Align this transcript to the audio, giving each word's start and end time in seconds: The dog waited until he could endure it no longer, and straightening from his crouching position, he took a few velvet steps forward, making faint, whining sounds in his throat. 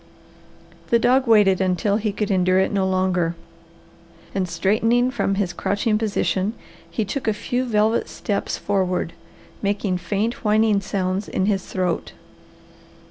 The 0.89 0.97
dog 0.97 1.27
waited 1.27 1.61
until 1.61 1.97
he 1.97 2.11
could 2.11 2.31
endure 2.31 2.57
it 2.59 2.71
no 2.71 2.89
longer, 2.89 3.35
and 4.33 4.49
straightening 4.49 5.11
from 5.11 5.35
his 5.35 5.53
crouching 5.53 5.99
position, 5.99 6.53
he 6.89 7.05
took 7.05 7.27
a 7.27 7.33
few 7.35 7.63
velvet 7.65 8.09
steps 8.09 8.57
forward, 8.57 9.13
making 9.61 9.99
faint, 9.99 10.43
whining 10.43 10.81
sounds 10.81 11.29
in 11.29 11.45
his 11.45 11.63
throat. 11.67 12.13